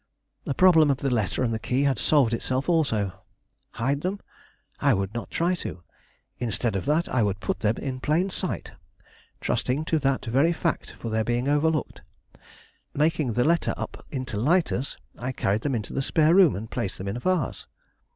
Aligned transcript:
The 0.45 0.55
problem 0.55 0.89
of 0.89 0.97
the 0.97 1.11
letter 1.11 1.43
and 1.43 1.61
key 1.61 1.83
had 1.83 1.99
solved 1.99 2.33
itself 2.33 2.67
also. 2.67 3.21
Hide 3.73 4.01
them? 4.01 4.19
I 4.79 4.95
would 4.95 5.13
not 5.13 5.29
try 5.29 5.53
to! 5.61 5.83
Instead 6.39 6.75
of 6.75 6.85
that 6.85 7.07
I 7.07 7.21
would 7.21 7.39
put 7.39 7.59
them 7.59 7.77
in 7.77 7.99
plain 7.99 8.31
sight, 8.31 8.71
trusting 9.41 9.85
to 9.85 9.99
that 9.99 10.25
very 10.25 10.53
fact 10.53 10.95
for 10.97 11.09
their 11.11 11.23
being 11.23 11.47
overlooked. 11.47 12.01
Making 12.95 13.33
the 13.33 13.43
letter 13.43 13.75
up 13.77 14.03
into 14.09 14.37
lighters, 14.37 14.97
I 15.19 15.31
carried 15.33 15.61
them 15.61 15.75
into 15.75 15.93
the 15.93 16.01
spare 16.01 16.33
room 16.33 16.55
and 16.55 16.71
placed 16.71 16.97
them 16.97 17.07
in 17.07 17.17
a 17.17 17.19
vase. 17.19 17.67